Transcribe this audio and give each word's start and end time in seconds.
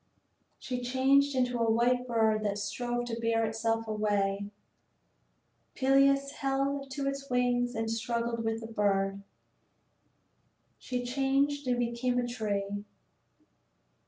She 0.57 0.81
changed 0.81 1.35
into 1.35 1.59
a 1.59 1.69
white 1.69 2.07
bird 2.07 2.43
that 2.43 2.57
strove 2.57 3.05
to 3.05 3.19
bear 3.19 3.45
itself 3.45 3.87
away. 3.87 4.49
Peleus 5.75 6.31
held 6.31 6.89
to 6.89 7.07
its 7.07 7.29
wings 7.29 7.75
and 7.75 7.87
struggled 7.87 8.43
with 8.43 8.61
the 8.61 8.67
bird. 8.73 9.21
She 10.79 11.05
changed 11.05 11.67
and 11.67 11.77
became 11.77 12.17
a 12.17 12.25
tree. 12.27 12.83